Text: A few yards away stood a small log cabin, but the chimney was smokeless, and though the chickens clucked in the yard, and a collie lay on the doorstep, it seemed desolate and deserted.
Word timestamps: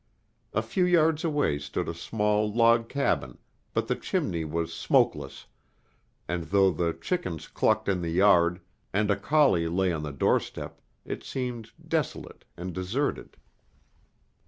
A 0.51 0.63
few 0.63 0.83
yards 0.83 1.23
away 1.23 1.59
stood 1.59 1.87
a 1.87 1.93
small 1.93 2.51
log 2.51 2.89
cabin, 2.89 3.37
but 3.71 3.87
the 3.87 3.95
chimney 3.95 4.43
was 4.43 4.73
smokeless, 4.73 5.45
and 6.27 6.45
though 6.45 6.71
the 6.71 6.91
chickens 6.99 7.47
clucked 7.47 7.87
in 7.87 8.01
the 8.01 8.09
yard, 8.09 8.61
and 8.91 9.11
a 9.11 9.15
collie 9.15 9.67
lay 9.67 9.93
on 9.93 10.01
the 10.01 10.11
doorstep, 10.11 10.81
it 11.05 11.23
seemed 11.23 11.69
desolate 11.87 12.45
and 12.57 12.73
deserted. 12.73 13.37